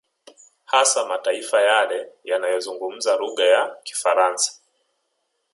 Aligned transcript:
Hasa 0.65 1.05
mataifa 1.05 1.61
yale 1.61 2.09
yanayozungumza 2.23 3.15
lugha 3.17 3.43
ya 3.45 3.77
Kifaransa 3.83 4.51